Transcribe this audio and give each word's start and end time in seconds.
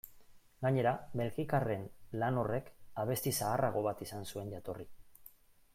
Gainera, 0.65 0.93
belgikarren 1.21 1.83
lan 2.23 2.41
horrek 2.45 2.73
abesti 3.05 3.37
zaharrago 3.41 3.87
bat 3.89 4.03
izan 4.07 4.27
zuen 4.33 4.55
jatorri. 4.57 4.91